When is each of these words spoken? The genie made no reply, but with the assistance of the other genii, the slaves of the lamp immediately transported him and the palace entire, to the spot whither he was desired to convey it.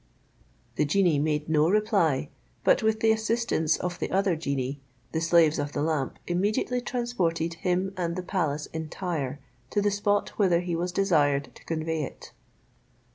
The 0.77 0.85
genie 0.85 1.19
made 1.19 1.47
no 1.47 1.69
reply, 1.69 2.29
but 2.63 2.81
with 2.81 3.01
the 3.01 3.11
assistance 3.11 3.77
of 3.77 3.99
the 3.99 4.09
other 4.09 4.35
genii, 4.35 4.81
the 5.11 5.21
slaves 5.21 5.59
of 5.59 5.73
the 5.73 5.83
lamp 5.83 6.17
immediately 6.25 6.81
transported 6.81 7.53
him 7.53 7.93
and 7.95 8.15
the 8.15 8.23
palace 8.23 8.65
entire, 8.73 9.39
to 9.69 9.79
the 9.79 9.91
spot 9.91 10.29
whither 10.39 10.61
he 10.61 10.75
was 10.75 10.91
desired 10.91 11.51
to 11.53 11.63
convey 11.65 12.01
it. 12.01 12.31